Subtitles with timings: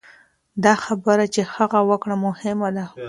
[0.63, 2.85] دا خبره چې هغه وکړه مهمه ده.